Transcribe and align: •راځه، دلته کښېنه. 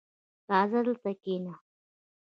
•راځه، 0.49 0.79
دلته 0.87 1.09
کښېنه. 1.21 1.53